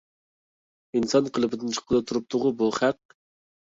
ئىنسان 0.95 1.29
قېلىپىدىن 1.37 1.79
چىققىلى 1.79 2.05
تۇرۇپتىغۇ 2.09 2.57
بۇ 2.65 2.75
خەق. 2.83 3.03